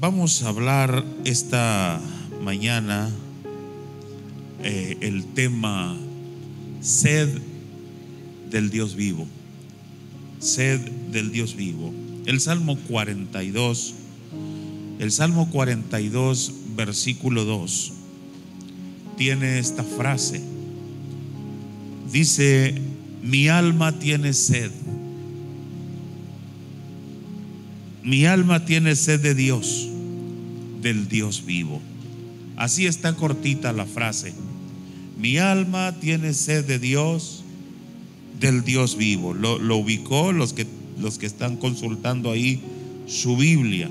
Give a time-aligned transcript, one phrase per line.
[0.00, 2.00] Vamos a hablar esta
[2.42, 3.10] mañana
[4.62, 5.96] eh, el tema
[6.80, 7.28] sed
[8.50, 9.26] del Dios vivo.
[10.40, 10.80] Sed
[11.12, 11.94] del Dios vivo.
[12.26, 13.94] El Salmo 42,
[14.98, 17.92] el Salmo 42, versículo 2,
[19.16, 20.42] tiene esta frase.
[22.12, 22.74] Dice,
[23.22, 24.70] mi alma tiene sed.
[28.04, 29.88] Mi alma tiene sed de Dios,
[30.82, 31.80] del Dios vivo.
[32.54, 34.34] Así está cortita la frase.
[35.18, 37.44] Mi alma tiene sed de Dios,
[38.38, 39.32] del Dios vivo.
[39.32, 40.66] Lo, ubicó los que,
[40.98, 42.60] los que están consultando ahí
[43.06, 43.88] su Biblia.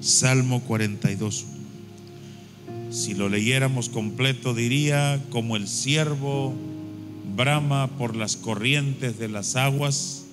[0.00, 1.46] Salmo 42.
[2.92, 6.54] Si lo leyéramos completo diría, como el siervo
[7.36, 10.23] brama por las corrientes de las aguas,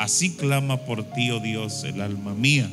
[0.00, 2.68] así clama por ti, oh Dios, el alma mía.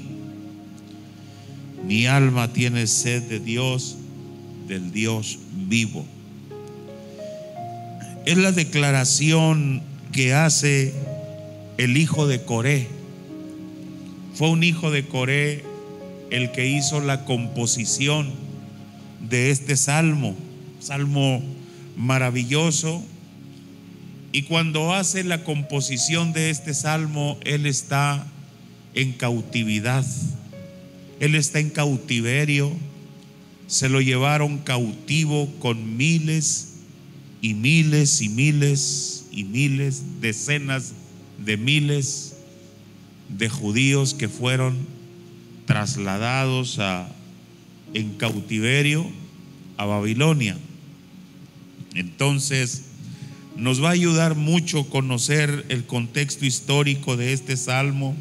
[1.86, 3.98] Mi alma tiene sed de Dios,
[4.68, 6.06] del Dios vivo.
[8.26, 9.82] Es la declaración
[10.14, 10.94] que hace
[11.78, 12.88] el hijo de Coré.
[14.34, 15.66] Fue un hijo de Coré
[16.30, 18.32] el que hizo la composición
[19.30, 20.34] de este salmo,
[20.80, 21.44] salmo
[21.98, 23.04] maravilloso.
[24.32, 28.28] Y cuando hace la composición de este salmo, él está
[28.94, 30.06] en cautividad.
[31.20, 32.72] Él está en cautiverio.
[33.68, 36.76] Se lo llevaron cautivo con miles
[37.42, 40.94] y miles y miles y miles, decenas
[41.38, 42.36] de miles
[43.30, 44.76] de judíos que fueron
[45.66, 47.10] trasladados a,
[47.94, 49.06] en cautiverio
[49.78, 50.58] a Babilonia.
[51.94, 52.87] Entonces,
[53.58, 58.16] nos va a ayudar mucho conocer el contexto histórico de este salmo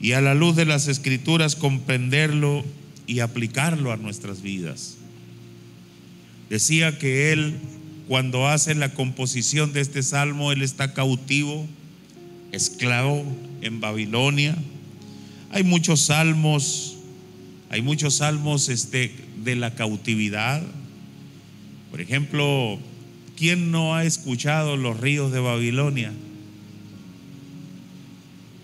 [0.00, 2.64] y a la luz de las escrituras comprenderlo
[3.06, 4.96] y aplicarlo a nuestras vidas.
[6.48, 7.56] Decía que él,
[8.06, 11.66] cuando hace la composición de este salmo, él está cautivo,
[12.52, 13.24] esclavo
[13.60, 14.56] en Babilonia.
[15.50, 16.96] Hay muchos salmos,
[17.70, 19.12] hay muchos salmos este,
[19.42, 20.62] de la cautividad.
[21.90, 22.78] Por ejemplo,
[23.36, 26.12] ¿quién no ha escuchado los ríos de Babilonia?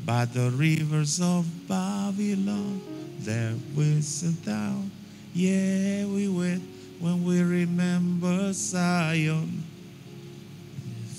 [0.05, 2.81] By the rivers of Babylon,
[3.25, 4.01] there we
[4.45, 4.91] down.
[5.35, 6.63] Yeah, we went
[6.99, 8.55] when we remember.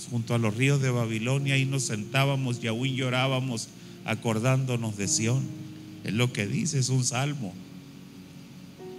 [0.10, 3.68] Junto a los ríos de Babilonia, ahí nos sentábamos y aún llorábamos
[4.06, 5.44] acordándonos de Sión.
[6.04, 7.54] Es lo que dice, es un salmo.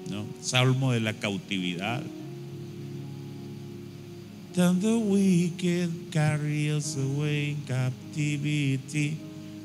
[0.09, 0.25] ¿no?
[0.41, 2.03] Salmo de la cautividad.
[4.53, 9.17] Then the wicked carry us away in captivity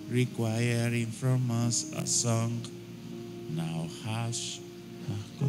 [0.09, 2.61] requiring from us a song.
[3.49, 4.59] Now hush.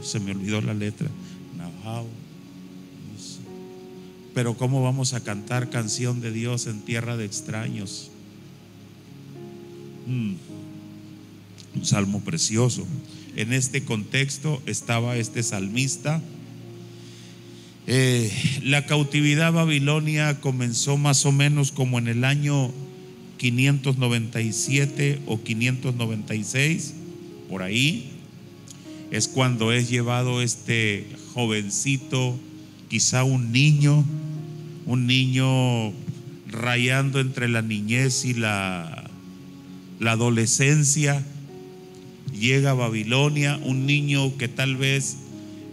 [0.02, 1.08] Se me olvidó la letra.
[1.56, 2.06] Now how.
[4.34, 8.10] Pero ¿cómo vamos a cantar canción de Dios en tierra de extraños?
[10.06, 10.34] Mm.
[11.74, 12.86] Un salmo precioso.
[13.34, 16.22] En este contexto estaba este salmista.
[17.88, 18.32] Eh,
[18.64, 22.72] la cautividad babilonia comenzó más o menos como en el año
[23.36, 26.94] 597 o 596,
[27.48, 28.10] por ahí,
[29.12, 32.36] es cuando es llevado este jovencito,
[32.88, 34.04] quizá un niño,
[34.86, 35.92] un niño
[36.48, 39.08] rayando entre la niñez y la,
[40.00, 41.24] la adolescencia,
[42.36, 45.18] llega a Babilonia, un niño que tal vez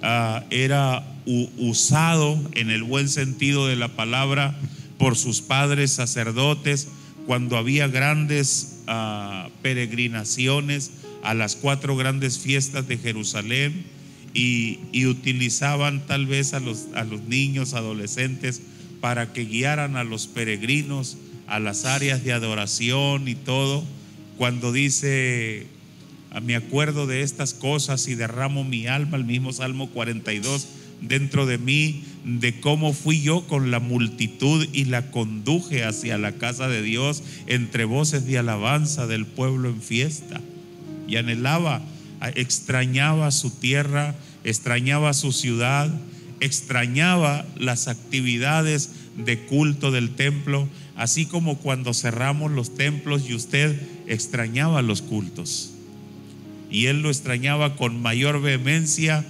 [0.03, 4.57] uh, era usado en el buen sentido de la palabra
[4.97, 6.87] por sus padres sacerdotes,
[7.25, 10.91] cuando había grandes uh, peregrinaciones
[11.23, 13.85] a las cuatro grandes fiestas de Jerusalén
[14.33, 18.61] y, y utilizaban tal vez a los, a los niños, adolescentes,
[18.99, 21.17] para que guiaran a los peregrinos
[21.47, 23.83] a las áreas de adoración y todo.
[24.37, 25.67] Cuando dice,
[26.41, 30.67] me acuerdo de estas cosas y derramo mi alma, el mismo Salmo 42,
[31.07, 36.33] dentro de mí de cómo fui yo con la multitud y la conduje hacia la
[36.33, 40.41] casa de Dios entre voces de alabanza del pueblo en fiesta.
[41.07, 41.81] Y anhelaba,
[42.35, 45.93] extrañaba su tierra, extrañaba su ciudad,
[46.39, 53.79] extrañaba las actividades de culto del templo, así como cuando cerramos los templos y usted
[54.07, 55.71] extrañaba los cultos.
[56.71, 59.25] Y él lo extrañaba con mayor vehemencia,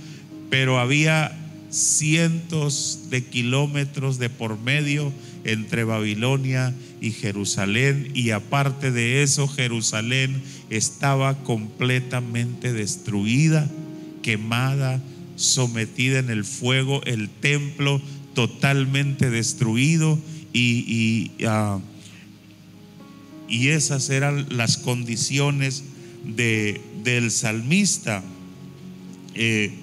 [0.49, 1.43] pero había
[1.73, 5.11] cientos de kilómetros de por medio
[5.43, 13.67] entre Babilonia y Jerusalén y aparte de eso Jerusalén estaba completamente destruida,
[14.21, 15.01] quemada,
[15.35, 18.01] sometida en el fuego, el templo
[18.35, 20.19] totalmente destruido
[20.53, 21.79] y, y, ah,
[23.49, 25.83] y esas eran las condiciones
[26.23, 28.23] de, del salmista.
[29.35, 29.73] Eh,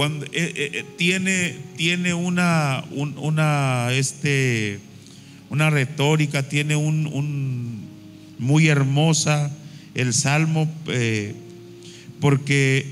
[0.00, 4.80] cuando, eh, eh, tiene, tiene una, una, este,
[5.50, 7.86] una retórica, tiene un,
[8.38, 9.54] muy hermosa
[9.94, 10.72] el salmo,
[12.18, 12.90] porque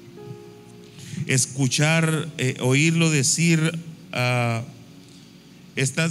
[1.26, 2.28] escuchar,
[2.60, 3.58] oírlo decir,
[4.12, 4.62] uh,
[5.74, 6.08] esta,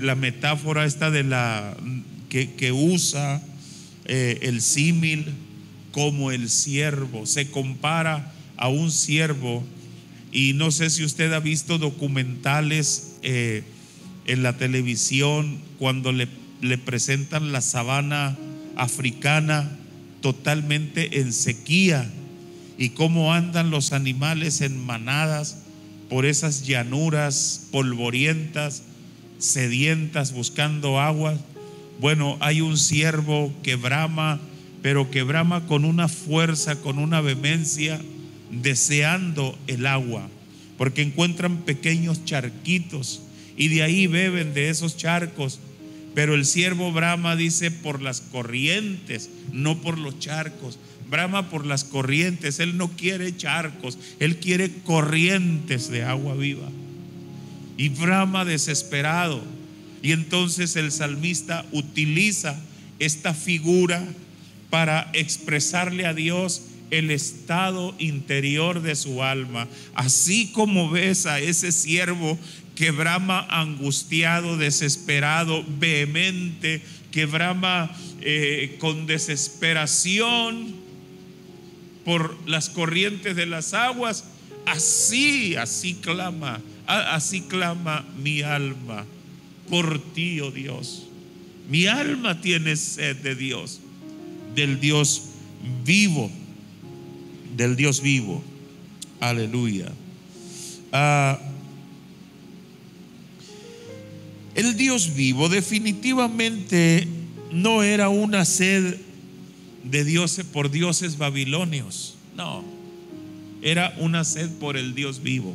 [0.00, 1.76] la metáfora esta de la
[2.30, 3.42] que, que usa
[4.06, 5.26] el símil
[5.92, 9.62] como el siervo, se compara a un siervo.
[10.32, 13.62] Y no sé si usted ha visto documentales eh,
[14.26, 16.28] en la televisión cuando le,
[16.60, 18.36] le presentan la sabana
[18.76, 19.70] africana
[20.20, 22.10] totalmente en sequía
[22.78, 25.58] y cómo andan los animales en manadas
[26.10, 28.82] por esas llanuras polvorientas,
[29.38, 31.38] sedientas, buscando agua.
[32.00, 34.40] Bueno, hay un siervo que brama,
[34.82, 38.00] pero que brama con una fuerza, con una vehemencia
[38.50, 40.28] deseando el agua,
[40.78, 43.22] porque encuentran pequeños charquitos
[43.56, 45.60] y de ahí beben de esos charcos.
[46.14, 50.78] Pero el siervo Brahma dice por las corrientes, no por los charcos.
[51.10, 56.68] Brahma por las corrientes, él no quiere charcos, él quiere corrientes de agua viva.
[57.76, 59.42] Y Brahma desesperado.
[60.02, 62.58] Y entonces el salmista utiliza
[62.98, 64.04] esta figura
[64.70, 71.72] para expresarle a Dios el estado interior de su alma, así como ves a ese
[71.72, 72.38] siervo
[72.74, 77.90] que brama angustiado, desesperado, vehemente, que brama
[78.20, 80.74] eh, con desesperación
[82.04, 84.24] por las corrientes de las aguas,
[84.66, 89.04] así, así clama, así clama mi alma
[89.68, 91.08] por ti, oh Dios.
[91.68, 93.80] Mi alma tiene sed de Dios,
[94.54, 95.30] del Dios
[95.84, 96.30] vivo
[97.56, 98.42] del Dios vivo.
[99.20, 99.90] Aleluya.
[100.92, 101.38] Ah,
[104.54, 107.06] el Dios vivo definitivamente
[107.52, 108.96] no era una sed
[109.84, 112.16] de dioses por dioses babilonios.
[112.36, 112.64] No.
[113.62, 115.54] Era una sed por el Dios vivo.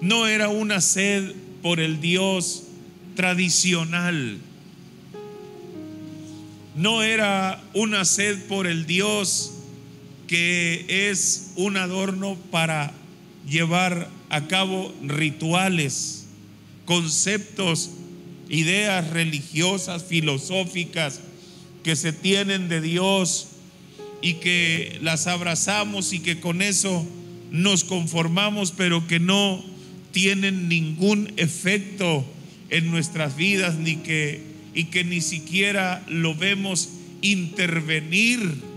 [0.00, 2.64] No era una sed por el Dios
[3.16, 4.38] tradicional.
[6.76, 9.57] No era una sed por el Dios
[10.28, 12.92] que es un adorno para
[13.48, 16.26] llevar a cabo rituales,
[16.84, 17.90] conceptos,
[18.48, 21.20] ideas religiosas, filosóficas
[21.82, 23.48] que se tienen de Dios
[24.20, 27.06] y que las abrazamos y que con eso
[27.50, 29.64] nos conformamos, pero que no
[30.12, 32.24] tienen ningún efecto
[32.70, 36.90] en nuestras vidas ni que y que ni siquiera lo vemos
[37.22, 38.67] intervenir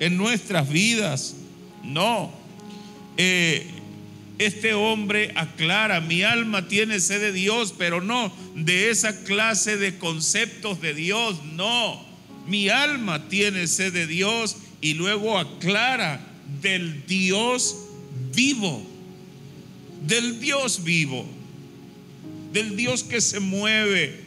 [0.00, 1.36] en nuestras vidas.
[1.82, 2.32] No.
[3.16, 3.66] Eh,
[4.38, 9.98] este hombre aclara, mi alma tiene sed de Dios, pero no de esa clase de
[9.98, 12.06] conceptos de Dios, no.
[12.46, 16.20] Mi alma tiene sed de Dios y luego aclara
[16.62, 17.76] del Dios
[18.34, 18.86] vivo,
[20.06, 21.26] del Dios vivo,
[22.52, 24.20] del Dios que se mueve,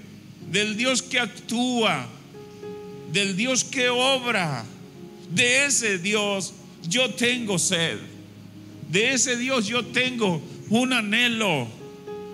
[0.52, 2.08] del Dios que actúa,
[3.14, 4.66] del Dios que obra
[5.34, 6.54] de ese Dios
[6.88, 7.98] yo tengo sed.
[8.90, 11.68] De ese Dios yo tengo un anhelo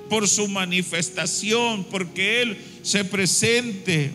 [0.09, 4.11] por su manifestación, porque Él se presente.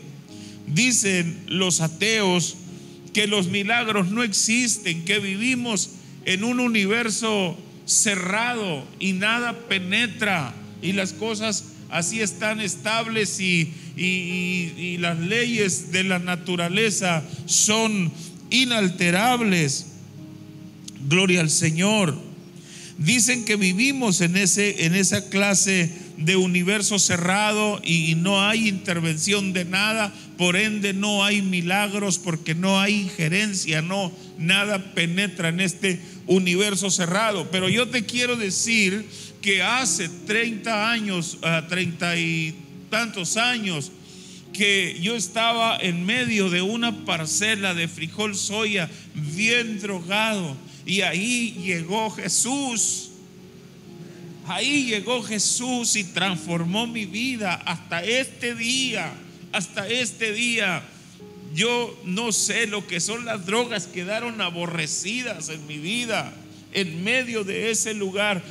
[0.67, 2.57] Dicen los ateos
[3.13, 5.91] que los milagros no existen, que vivimos
[6.25, 13.75] en un universo cerrado y nada penetra y las cosas así están estables y,
[14.99, 18.11] las leyes de la naturaleza son
[18.53, 19.87] inalterables.
[21.09, 22.17] Gloria al Señor.
[22.99, 29.53] Dicen que vivimos en, ese, en esa clase de universo cerrado y no hay intervención
[29.53, 35.61] de nada, por ende no hay milagros porque no hay injerencia, no, nada penetra en
[35.61, 37.51] este universo cerrado.
[37.51, 39.05] Pero yo te quiero decir
[39.41, 42.55] que hace 30 años, 30 ah, y
[42.91, 43.91] tantos años,
[44.53, 51.53] que yo estaba en medio de una parcela de frijol soya bien drogado y ahí
[51.63, 53.11] llegó Jesús.
[54.47, 59.13] Ahí llegó Jesús y transformó mi vida hasta este día,
[59.53, 60.83] hasta este día.
[61.55, 66.33] yo no sé lo que son las drogas, quedaron aborrecidas en mi vida.
[66.73, 68.43] En medio de ese lugar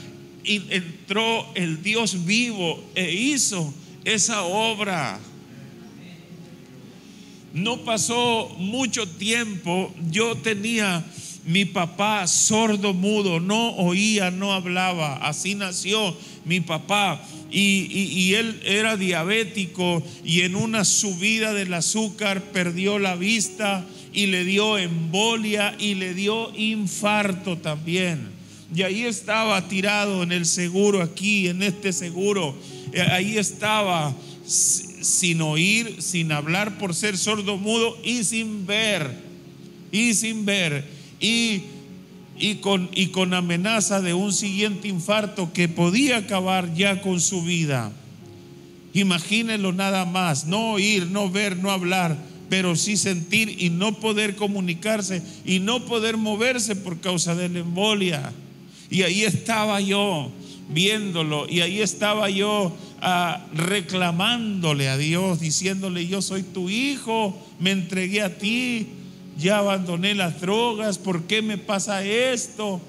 [0.43, 3.73] y entró el Dios vivo e hizo
[4.05, 5.19] esa obra.
[7.53, 11.03] No pasó mucho tiempo, yo tenía
[11.45, 16.15] mi papá sordo mudo, no oía, no hablaba, así nació
[16.45, 17.21] mi papá.
[17.51, 24.45] Y, él era diabético y en una subida del azúcar perdió la vista y le
[24.45, 28.29] dio embolia y le dio infarto también.
[28.73, 32.55] Y ahí estaba tirado en el seguro, aquí, en este seguro.
[32.93, 34.15] Eh, ahí estaba
[35.01, 39.11] sin oír, sin hablar por ser sordo mudo y sin ver.
[39.91, 40.85] Y sin ver.
[41.19, 41.63] Y,
[42.37, 47.43] y, con, y con amenaza de un siguiente infarto que podía acabar ya con su
[47.43, 47.91] vida.
[48.93, 52.17] Imagínenlo nada más, no oír, no ver, no hablar,
[52.49, 57.59] pero sí sentir y no poder comunicarse y no poder moverse por causa de la
[57.59, 58.33] embolia.
[58.89, 60.29] Y ahí estaba yo
[60.67, 62.75] viéndolo y ahí estaba yo
[63.53, 68.87] reclamándole a Dios, diciéndole, yo soy tu hijo, me entregué a ti,
[69.37, 72.81] ya abandoné las drogas, ¿por qué me pasa esto?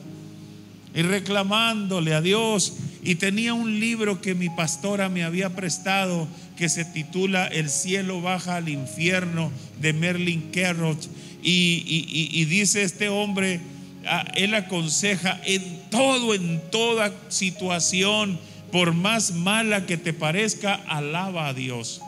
[0.95, 2.75] Y reclamándole a Dios.
[3.03, 8.21] Y tenía un libro que mi pastora me había prestado que se titula El cielo
[8.21, 9.51] baja al infierno
[9.81, 10.99] de Merlin Carrot.
[11.43, 13.61] y dice este hombre,
[14.05, 18.39] Ah, él aconseja en todo, en toda situación,
[18.73, 22.01] por más mala que te parezca, alaba a Dios.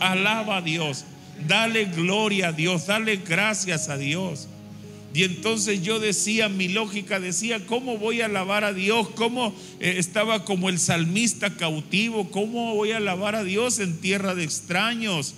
[0.00, 1.04] Alaba a Dios.
[1.46, 2.86] Dale gloria a Dios.
[2.86, 4.48] Dale gracias a Dios.
[5.12, 9.08] Y entonces yo decía, mi lógica decía, ¿cómo voy a alabar a Dios?
[9.10, 12.30] ¿Cómo eh, estaba como el salmista cautivo?
[12.30, 15.34] ¿Cómo voy a alabar a Dios en tierra de extraños?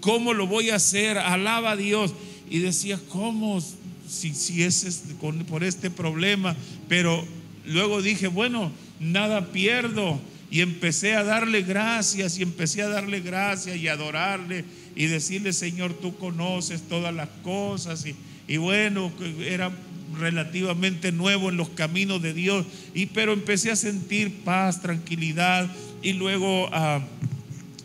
[0.00, 1.16] ¿Cómo lo voy a hacer?
[1.16, 2.12] Alaba a Dios.
[2.50, 3.62] Y decía, ¿cómo?
[4.08, 5.04] si, si es
[5.48, 6.56] por este problema,
[6.88, 7.24] pero
[7.66, 8.70] luego dije, bueno,
[9.00, 10.20] nada pierdo.
[10.50, 15.94] Y empecé a darle gracias y empecé a darle gracias y adorarle y decirle, Señor,
[15.94, 18.06] tú conoces todas las cosas.
[18.06, 18.14] Y,
[18.46, 19.10] y bueno,
[19.44, 19.72] era
[20.18, 22.66] relativamente nuevo en los caminos de Dios.
[22.94, 25.68] Y pero empecé a sentir paz, tranquilidad.
[26.02, 27.00] Y luego ah,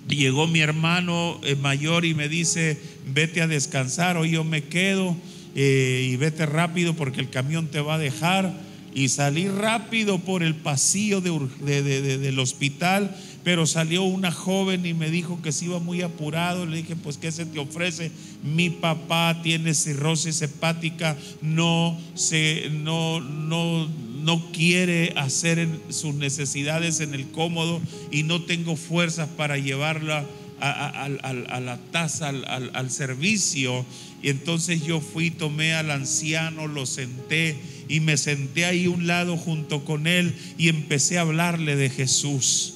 [0.07, 5.15] llegó mi hermano eh, mayor y me dice, vete a descansar, hoy yo me quedo.
[5.55, 8.68] Eh, y vete rápido porque el camión te va a dejar.
[8.93, 15.41] Y salí rápido por el pasillo del hospital, pero salió una joven y me dijo
[15.41, 16.65] que se iba muy apurado.
[16.65, 18.11] Le dije, pues, ¿qué se te ofrece?
[18.43, 23.87] Mi papá tiene cirrosis hepática, no, se, no, no,
[24.23, 27.81] no quiere hacer sus necesidades en el cómodo
[28.11, 30.25] y no tengo fuerzas para llevarla
[30.59, 33.85] a, la taza, al, al servicio.
[34.21, 37.57] Y entonces yo fui, tomé al anciano, lo senté
[37.89, 42.75] y me senté ahí un lado junto con él y empecé a hablarle de Jesús.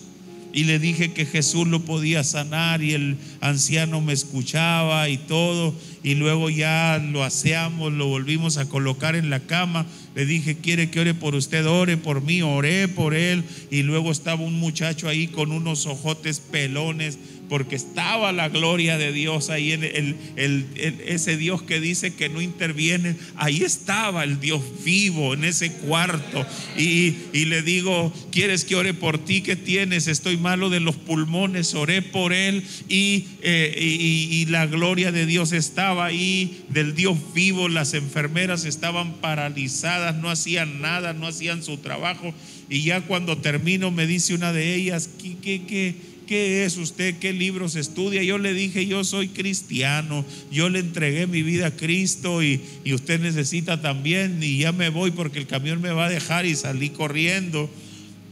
[0.56, 5.74] Y le dije que Jesús lo podía sanar y el anciano me escuchaba y todo.
[6.04, 9.88] Y luego ya lo aseamos, lo volvimos a colocar en la cama.
[10.14, 11.66] Le dije, ¿quiere que ore por usted?
[11.66, 13.44] Ore por mí, oré por él.
[13.72, 17.18] Y luego estaba un muchacho ahí con unos ojotes pelones
[17.50, 20.66] porque estaba la gloria de Dios ahí en el,
[21.06, 26.46] ese Dios que dice que no interviene, ahí estaba el Dios vivo en ese cuarto.
[26.78, 29.42] Y, le digo, ¿quieres que ore por ti?
[29.42, 30.08] ¿Qué tienes?
[30.08, 35.52] Estoy malo de los pulmones, oré por él y, eh, y la gloria de Dios
[35.52, 41.78] estaba ahí, del Dios vivo, las enfermeras estaban paralizadas, no hacían nada, no hacían su
[41.78, 42.34] trabajo.
[42.70, 46.13] Y ya cuando termino me dice una de ellas, ¿qué, qué, qué?
[46.26, 47.18] ¿Qué es usted?
[47.20, 48.24] ¿Qué libros estudia?
[48.24, 52.62] Yo le dije, yo soy cristiano, yo le entregué mi vida a Cristo y,
[52.94, 56.56] usted necesita también y ya me voy porque el camión me va a dejar y
[56.56, 57.70] salí corriendo.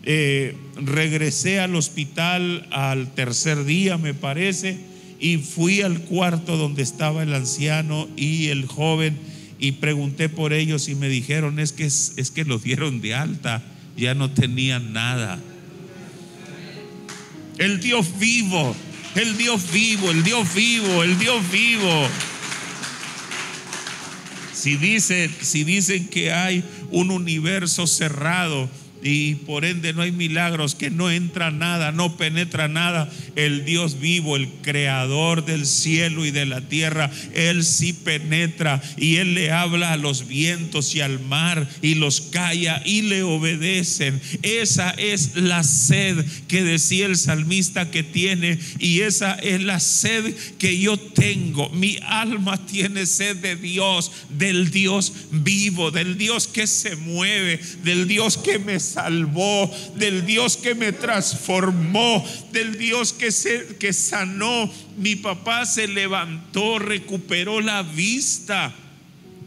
[0.04, 4.78] Eh, regresé al hospital al tercer día, me parece,
[5.20, 9.18] y fui al cuarto donde estaba el anciano y el joven
[9.60, 13.64] y pregunté por ellos y me dijeron, es que, es que los dieron de alta,
[13.96, 15.40] ya no tenían nada
[17.62, 18.76] el Dios vivo,
[19.14, 22.08] el Dios vivo, el Dios vivo, el Dios vivo.
[24.52, 28.68] Si dicen, si dicen que hay un universo cerrado,
[29.04, 33.12] y por ende no hay milagros, que no entra nada, no penetra nada.
[33.36, 39.18] El Dios vivo, el creador del cielo y de la tierra, Él sí penetra y
[39.18, 44.22] Él le habla a los vientos y al mar y los calla y le obedecen.
[44.42, 50.36] Esa es la sed que decía el salmista que tiene y esa es la sed
[50.58, 51.70] que yo tengo.
[51.70, 58.08] Mi alma tiene sed de Dios, del Dios vivo, del Dios que se mueve, del
[58.08, 64.72] Dios que me salvó, del Dios que me transformó, del Dios que, se, que sanó.
[64.98, 68.74] Mi papá se levantó, recuperó la vista.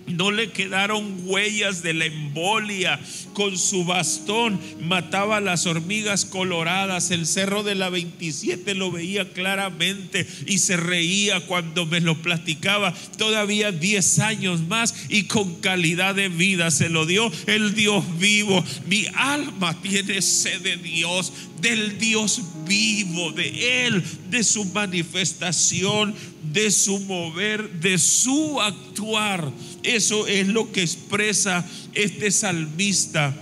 [0.07, 3.01] No le quedaron huellas de la embolia.
[3.33, 7.11] Con su bastón mataba las hormigas coloradas.
[7.11, 12.95] El cerro de la 27 lo veía claramente y se reía cuando me lo platicaba.
[13.17, 18.65] Todavía 10 años más y con calidad de vida se lo dio el Dios vivo.
[18.87, 26.15] Mi alma tiene sed de Dios, del Dios vivo, de Él, de su manifestación,
[26.53, 29.51] de su mover, de su actuar.
[29.83, 33.35] Eso es lo que expresa este salmista.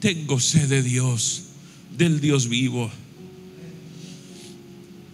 [0.00, 1.44] Tengo sed de Dios,
[1.96, 2.90] del Dios vivo.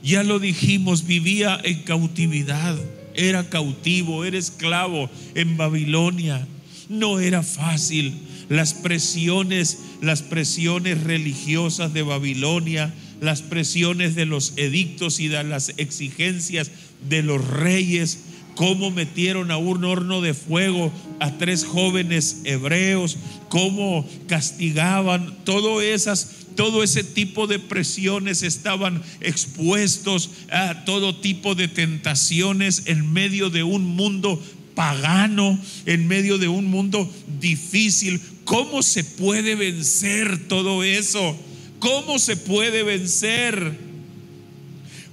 [0.03, 2.79] Ya lo dijimos, vivía en cautividad,
[3.15, 6.47] era cautivo, era esclavo en Babilonia.
[6.89, 8.15] No era fácil.
[8.51, 15.73] Las presiones, las presiones religiosas de Babilonia, las presiones de los edictos y de las
[15.77, 16.73] exigencias
[17.09, 18.19] de los reyes,
[18.57, 26.41] cómo metieron a un horno de fuego a tres jóvenes hebreos, cómo castigaban, todo esas
[26.57, 33.63] todo ese tipo de presiones estaban expuestos a todo tipo de tentaciones en medio de
[33.63, 34.43] un mundo
[34.81, 37.07] pagano, en medio de un mundo
[37.39, 38.19] difícil.
[38.45, 41.37] ¿Cómo se puede vencer todo eso?
[41.81, 43.90] ¿Cómo se puede vencer?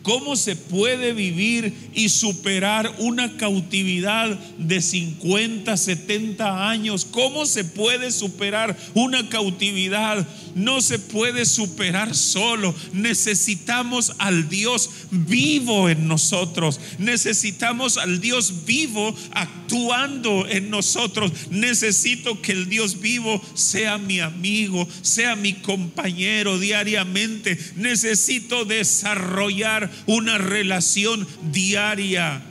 [0.08, 7.04] ¿Cómo se puede vivir y superar una cautividad de 50, 70 años?
[7.04, 10.26] ¿Cómo se puede superar una cautividad?
[10.56, 12.74] No se puede superar solo.
[12.94, 16.80] Necesitamos al Dios vivo en nosotros.
[17.00, 21.34] Necesitamos al Dios vivo actuando en nosotros.
[21.50, 27.60] Necesito que el Dios vivo sea mi amigo, sea mi compañero diariamente.
[27.76, 32.42] Necesito desarrollar una relación diaria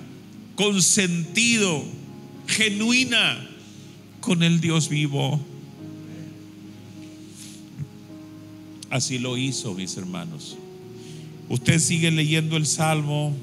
[0.57, 1.85] con sentido,
[2.47, 3.49] genuina
[4.21, 5.41] con el Dios vivo.
[8.91, 10.57] Así lo hizo, mis hermanos.
[11.49, 13.35] Usted sigue leyendo el Salmo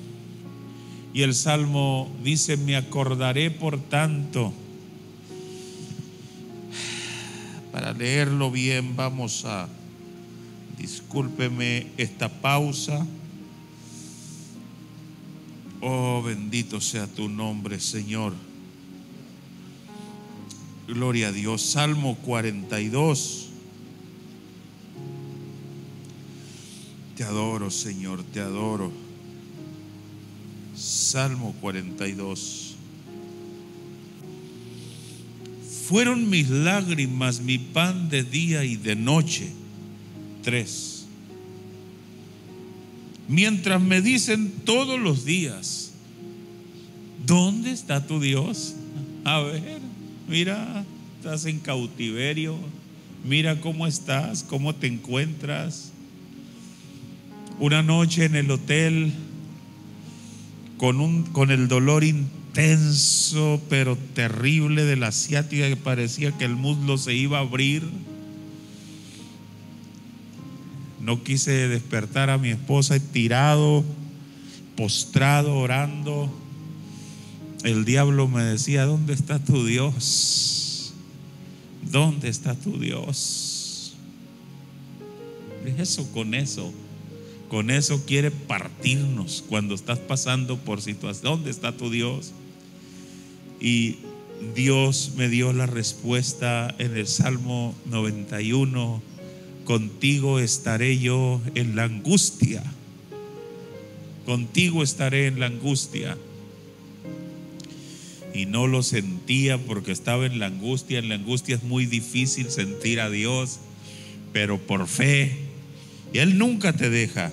[1.13, 4.51] y el Salmo dice, me acordaré por tanto.
[7.71, 9.69] Para leerlo bien vamos a,
[10.77, 13.05] discúlpeme esta pausa.
[15.85, 18.31] Oh, bendito sea tu nombre, Señor.
[20.87, 21.61] Gloria a Dios.
[21.61, 23.49] Salmo 42.
[27.17, 28.93] Te adoro, Señor, te adoro.
[30.73, 32.75] Salmo 42.
[35.89, 39.51] Fueron mis lágrimas mi pan de día y de noche.
[40.43, 40.92] Tres
[43.27, 45.91] mientras me dicen todos los días,
[47.25, 48.75] ¿dónde está tu Dios?
[49.23, 49.79] A ver,
[50.27, 50.85] mira,
[51.17, 52.57] estás en cautiverio,
[53.23, 55.91] mira cómo estás, cómo te encuentras.
[57.59, 59.13] Una noche en el hotel
[60.77, 66.55] con, un, con el dolor intenso pero terrible de la asiática que parecía que el
[66.55, 67.83] muslo se iba a abrir
[71.03, 73.83] no quise despertar a mi esposa tirado,
[74.77, 76.33] postrado, orando.
[77.63, 80.93] El diablo me decía, ¿dónde está tu Dios?
[81.91, 83.95] ¿Dónde está tu Dios?
[85.77, 86.73] Eso con eso.
[87.49, 91.23] Con eso quiere partirnos cuando estás pasando por situación.
[91.23, 92.31] ¿Dónde está tu Dios?
[93.59, 93.97] Y
[94.55, 99.12] Dios me dio la respuesta en el Salmo 91
[99.65, 102.63] contigo estaré yo en la angustia.
[104.25, 106.17] Contigo estaré en la angustia.
[108.33, 110.99] Y no lo sentía porque estaba en la angustia.
[110.99, 113.59] En la angustia es muy difícil sentir a Dios,
[114.31, 115.37] pero por fe.
[116.13, 117.31] Y Él nunca te deja.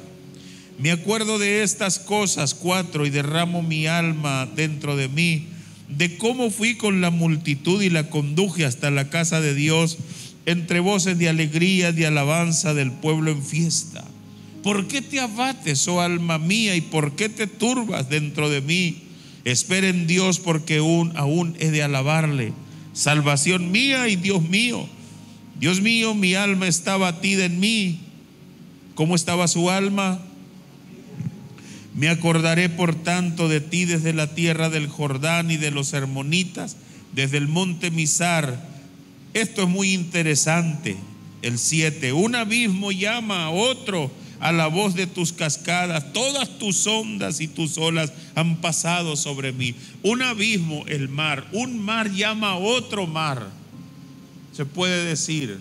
[0.79, 5.47] Me acuerdo de estas cosas, cuatro, y derramo mi alma dentro de mí,
[5.89, 9.99] de cómo fui con la multitud y la conduje hasta la casa de Dios
[10.47, 14.05] entre voces de alegría, de alabanza del pueblo en fiesta.
[14.63, 19.03] ¿Por qué te abates, oh alma mía, y por qué te turbas dentro de mí?
[19.45, 22.53] Espera en Dios porque aún, aún he de alabarle.
[22.93, 24.87] Salvación mía y Dios mío.
[25.59, 28.01] Dios mío, mi alma está batida en mí.
[28.95, 30.21] ¿Cómo estaba su alma?
[31.95, 36.77] Me acordaré por tanto de ti desde la tierra del Jordán y de los hermonitas,
[37.15, 38.70] desde el monte Misar.
[39.35, 40.97] Esto es muy interesante.
[41.43, 42.13] El 7.
[42.13, 46.13] Un abismo llama a otro a la voz de tus cascadas.
[46.13, 49.75] Todas tus ondas y tus olas han pasado sobre mí.
[50.03, 51.47] Un abismo, el mar.
[51.53, 53.49] Un mar llama a otro mar.
[54.53, 55.59] Se puede decir.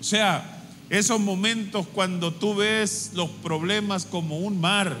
[0.00, 4.96] O sea, esos momentos cuando tú ves los problemas como un mar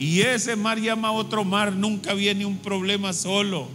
[0.00, 3.68] y ese mar llama a otro mar, nunca viene un problema solo,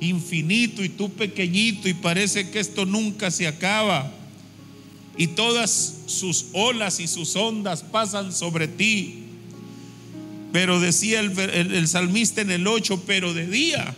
[0.00, 4.12] infinito y tú pequeñito y parece que esto nunca se acaba
[5.16, 9.20] y todas sus olas y sus ondas pasan sobre ti.
[10.52, 13.94] Pero decía el, salmista en el 8, pero de día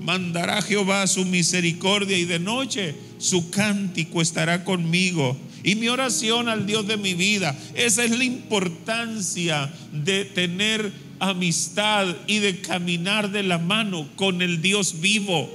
[0.00, 5.36] mandará Jehová su misericordia y de noche su cántico estará conmigo.
[5.62, 12.16] Y mi oración al Dios de mi vida, esa es la importancia de tener amistad
[12.26, 15.48] y de caminar de la mano con el Dios vivo.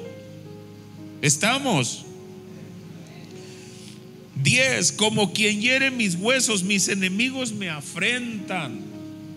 [1.22, 2.06] ¿Estamos?
[4.36, 8.80] Diez, como quien hiere mis huesos, mis enemigos me afrentan.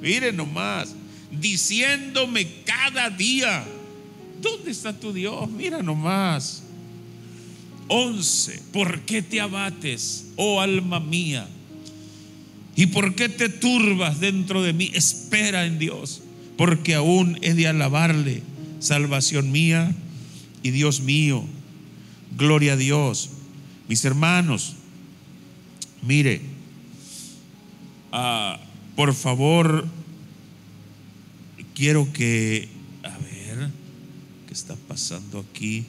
[0.03, 0.95] Miren nomás,
[1.31, 3.65] diciéndome cada día,
[4.41, 5.49] ¿dónde está tu Dios?
[5.51, 6.63] Mira nomás.
[7.89, 8.63] 11.
[8.73, 11.49] ¿Por qué te abates, oh alma mía?
[12.79, 14.93] ¿Y por qué te turbas dentro de mí?
[14.95, 16.23] Espera en Dios,
[16.57, 18.45] porque aún he de alabarle,
[18.79, 19.93] salvación mía
[20.63, 21.45] y Dios mío.
[22.37, 23.31] Gloria a Dios.
[23.89, 24.77] Mis hermanos,
[26.03, 26.41] mire,
[28.13, 28.61] ah,
[28.95, 29.85] por favor,
[31.75, 32.69] quiero que,
[33.03, 33.71] a ver,
[34.47, 35.85] ¿qué está pasando aquí?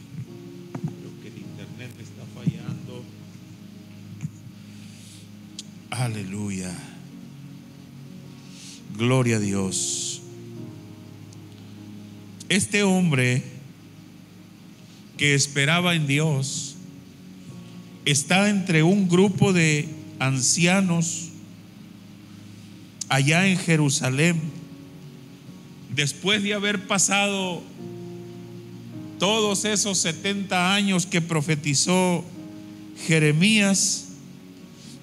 [5.90, 6.72] Aleluya.
[8.96, 10.22] Gloria a Dios.
[12.48, 13.44] Este hombre
[15.18, 16.76] que esperaba en Dios
[18.06, 21.30] está entre un grupo de ancianos
[23.08, 24.40] allá en Jerusalén.
[25.96, 27.64] Después de haber pasado
[29.18, 32.24] todos esos 70 años que profetizó
[33.08, 34.09] Jeremías,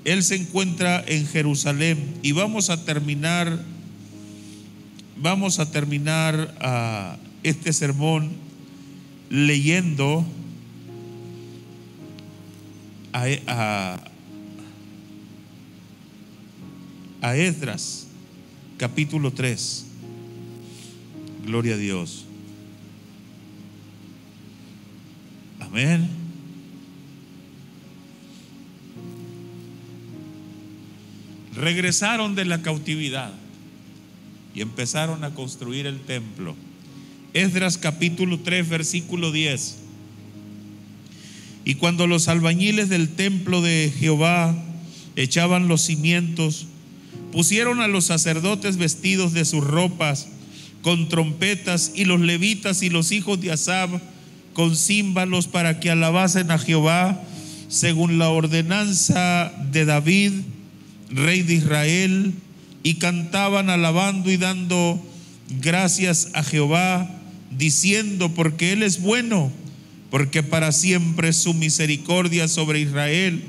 [0.07, 3.61] él se encuentra en Jerusalén y vamos a terminar,
[5.17, 8.31] vamos a terminar ah, este sermón
[9.31, 10.25] leyendo
[13.13, 13.99] a,
[17.35, 18.07] Esdras,
[18.77, 19.87] capítulo 3.
[21.45, 22.27] Gloria a Dios.
[25.59, 26.26] Amén.
[31.57, 33.33] Regresaron de la cautividad
[34.55, 36.55] y empezaron a construir el templo.
[37.33, 39.79] Esdras capítulo 3, versículo 10.
[41.65, 44.55] Y cuando los albañiles del templo de Jehová
[45.17, 46.67] echaban los cimientos,
[47.33, 50.29] pusieron a los sacerdotes vestidos de sus ropas
[50.83, 54.01] con trompetas y los levitas y los hijos de Asab
[54.53, 57.21] con címbalos para que alabasen a Jehová
[57.69, 60.33] según la ordenanza de David
[61.11, 62.35] rey de Israel,
[62.83, 65.05] y cantaban alabando y dando
[65.61, 67.11] gracias a Jehová,
[67.51, 69.51] diciendo, porque Él es bueno,
[70.11, 73.43] porque para siempre es su misericordia sobre Israel.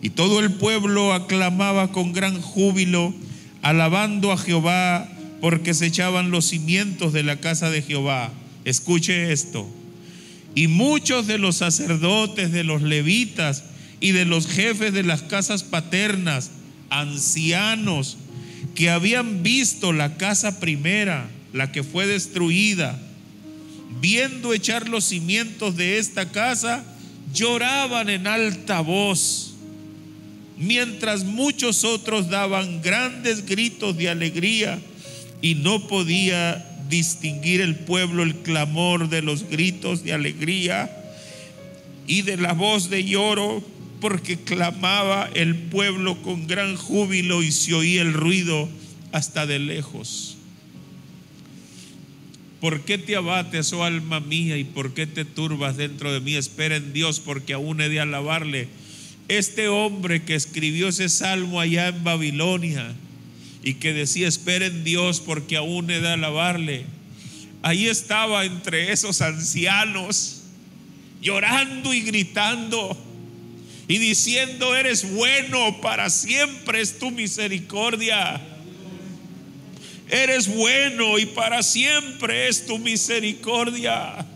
[0.00, 3.14] Y todo el pueblo aclamaba con gran júbilo,
[3.60, 5.08] alabando a Jehová,
[5.40, 8.32] porque se echaban los cimientos de la casa de Jehová.
[8.64, 9.68] Escuche esto.
[10.54, 13.64] Y muchos de los sacerdotes, de los levitas
[14.00, 16.50] y de los jefes de las casas paternas,
[16.92, 18.18] ancianos
[18.74, 22.98] que habían visto la casa primera, la que fue destruida,
[24.00, 26.84] viendo echar los cimientos de esta casa,
[27.32, 29.54] lloraban en alta voz,
[30.56, 34.78] mientras muchos otros daban grandes gritos de alegría
[35.40, 40.90] y no podía distinguir el pueblo el clamor de los gritos de alegría
[42.06, 43.62] y de la voz de lloro
[44.02, 48.68] porque clamaba el pueblo con gran júbilo y se oía el ruido
[49.12, 50.36] hasta de lejos.
[52.60, 56.34] ¿Por qué te abates, oh alma mía, y por qué te turbas dentro de mí?
[56.34, 58.66] Espera en Dios, porque aún he de alabarle.
[59.28, 62.92] Este hombre que escribió ese salmo allá en Babilonia
[63.62, 66.86] y que decía, espera en Dios, porque aún he de alabarle.
[67.62, 70.42] Ahí estaba entre esos ancianos,
[71.20, 73.11] llorando y gritando
[73.88, 78.40] y diciendo, eres bueno, para siempre es tu misericordia.
[80.08, 84.26] Eres bueno y para siempre es tu misericordia.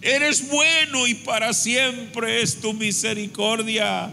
[0.00, 4.10] Eres bueno y para siempre es tu misericordia.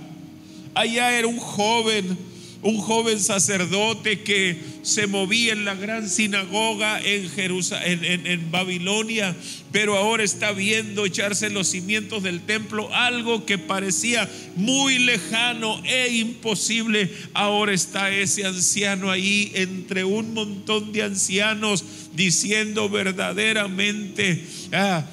[0.74, 2.31] Allá era un joven
[2.64, 9.36] un joven sacerdote que se movía en la gran sinagoga en, Jerusalén, en, Babilonia,
[9.72, 16.16] pero ahora está viendo echarse los cimientos del templo, algo que parecía muy lejano e
[16.18, 17.12] imposible.
[17.34, 25.04] Ahora está ese anciano ahí entre un montón de ancianos diciendo verdaderamente, ah,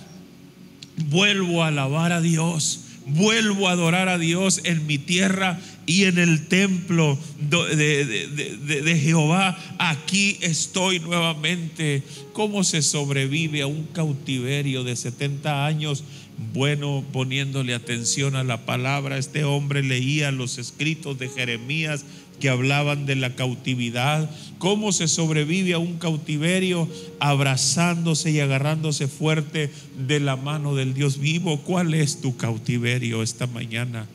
[0.96, 5.58] vuelvo a alabar a Dios, vuelvo a adorar a Dios en mi tierra
[5.88, 12.02] y en el templo de, Jehová, aquí estoy nuevamente.
[12.34, 16.04] ¿Cómo se sobrevive a un cautiverio de 70 años?
[16.52, 22.04] Bueno, poniéndole atención a la palabra, este hombre leía los escritos de Jeremías
[22.38, 26.86] que hablaban de la cautividad, cómo se sobrevive a un cautiverio
[27.18, 29.72] abrazándose y agarrándose fuerte
[30.06, 31.62] de la mano del Dios vivo.
[31.62, 34.06] ¿Cuál es tu cautiverio esta mañana?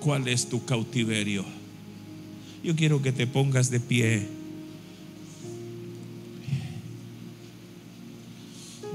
[0.00, 1.44] ¿Cuál es tu cautiverio?
[2.64, 4.26] Yo quiero que te pongas de pie.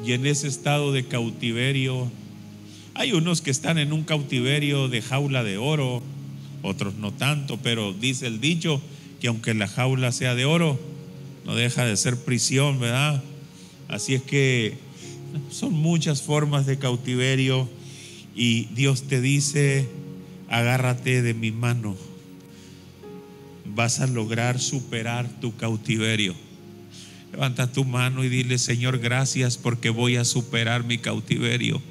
[0.03, 2.11] Y en ese estado de cautiverio,
[2.95, 6.01] hay unos que están en un cautiverio de jaula de oro,
[6.63, 8.81] otros no tanto, pero dice el dicho
[9.19, 10.79] que aunque la jaula sea de oro,
[11.45, 13.23] no deja de ser prisión, ¿verdad?
[13.87, 14.77] Así es que
[15.51, 17.69] son muchas formas de cautiverio
[18.35, 19.87] y Dios te dice,
[20.49, 21.95] agárrate de mi mano,
[23.65, 26.36] vas a lograr superar tu cautiverio.
[27.31, 31.81] Levanta tu mano y dile, Señor, gracias porque voy a superar mi cautiverio.